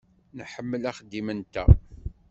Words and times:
Nḥemmel 0.37 0.83
axeddim-nteɣ. 0.89 1.67